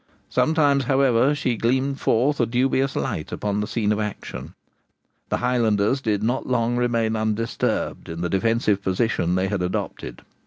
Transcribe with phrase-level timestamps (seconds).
[0.31, 4.55] Sometimes, however, she gleamed forth a dubious light upon the scene of action.
[5.29, 10.23] The Highlanders did not long remain undisturbed in the defensive position they had adopted.